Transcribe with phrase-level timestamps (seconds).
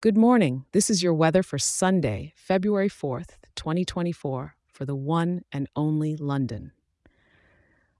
[0.00, 0.64] Good morning.
[0.70, 6.70] This is your weather for Sunday, February 4th, 2024, for the one and only London.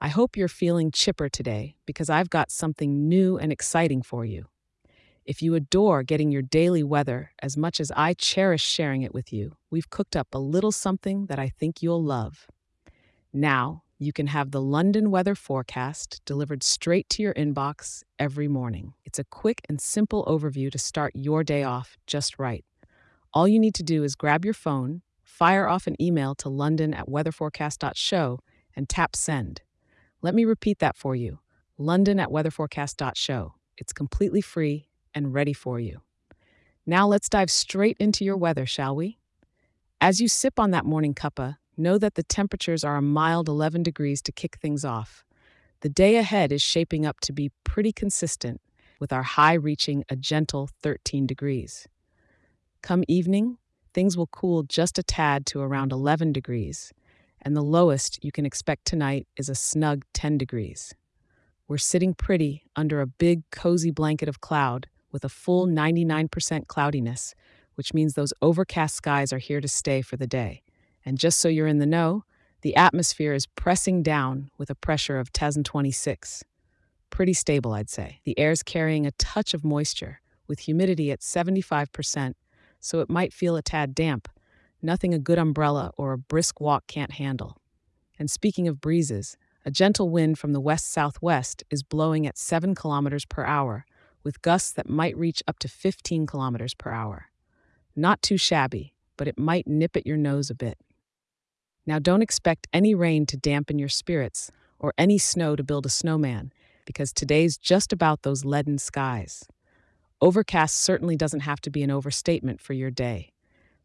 [0.00, 4.46] I hope you're feeling chipper today because I've got something new and exciting for you.
[5.24, 9.32] If you adore getting your daily weather as much as I cherish sharing it with
[9.32, 12.48] you, we've cooked up a little something that I think you'll love.
[13.32, 18.94] Now, you can have the London weather forecast delivered straight to your inbox every morning.
[19.04, 22.64] It's a quick and simple overview to start your day off just right.
[23.32, 26.92] All you need to do is grab your phone, fire off an email to london
[26.94, 28.38] at weatherforecast.show,
[28.76, 29.62] and tap send.
[30.22, 31.40] Let me repeat that for you
[31.78, 33.54] london at weatherforecast.show.
[33.76, 36.02] It's completely free and ready for you.
[36.86, 39.18] Now let's dive straight into your weather, shall we?
[40.00, 43.82] As you sip on that morning cuppa, know that the temperatures are a mild 11
[43.82, 45.24] degrees to kick things off.
[45.80, 48.60] The day ahead is shaping up to be pretty consistent,
[49.00, 51.86] with our high reaching a gentle 13 degrees.
[52.82, 53.58] Come evening,
[53.92, 56.92] things will cool just a tad to around 11 degrees,
[57.42, 60.94] and the lowest you can expect tonight is a snug 10 degrees.
[61.68, 67.34] We're sitting pretty under a big, cozy blanket of cloud with a full 99% cloudiness,
[67.74, 70.62] which means those overcast skies are here to stay for the day.
[71.04, 72.24] And just so you're in the know,
[72.62, 76.44] the atmosphere is pressing down with a pressure of 1026.
[77.10, 78.20] Pretty stable, I'd say.
[78.24, 82.34] The air's carrying a touch of moisture, with humidity at 75%,
[82.80, 84.28] so it might feel a tad damp,
[84.82, 87.58] nothing a good umbrella or a brisk walk can't handle.
[88.18, 92.74] And speaking of breezes, a gentle wind from the west southwest is blowing at 7
[92.74, 93.84] kilometers per hour,
[94.22, 97.26] with gusts that might reach up to 15 kilometers per hour.
[97.94, 100.78] Not too shabby, but it might nip at your nose a bit.
[101.86, 105.90] Now, don't expect any rain to dampen your spirits or any snow to build a
[105.90, 106.52] snowman,
[106.86, 109.44] because today's just about those leaden skies.
[110.20, 113.32] Overcast certainly doesn't have to be an overstatement for your day.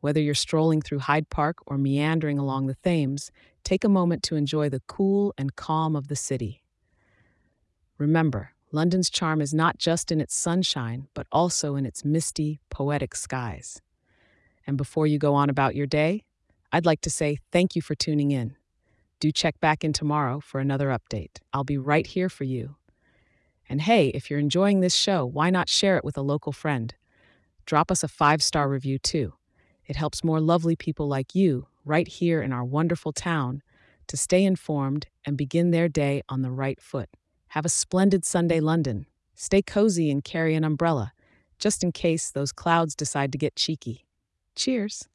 [0.00, 3.30] Whether you're strolling through Hyde Park or meandering along the Thames,
[3.62, 6.62] take a moment to enjoy the cool and calm of the city.
[7.98, 13.14] Remember, London's charm is not just in its sunshine, but also in its misty, poetic
[13.14, 13.82] skies.
[14.66, 16.24] And before you go on about your day,
[16.72, 18.56] I'd like to say thank you for tuning in.
[19.20, 21.38] Do check back in tomorrow for another update.
[21.52, 22.76] I'll be right here for you.
[23.68, 26.94] And hey, if you're enjoying this show, why not share it with a local friend?
[27.66, 29.34] Drop us a five star review too.
[29.86, 33.62] It helps more lovely people like you, right here in our wonderful town,
[34.06, 37.10] to stay informed and begin their day on the right foot.
[37.48, 39.06] Have a splendid Sunday, London.
[39.34, 41.12] Stay cozy and carry an umbrella,
[41.58, 44.06] just in case those clouds decide to get cheeky.
[44.56, 45.08] Cheers.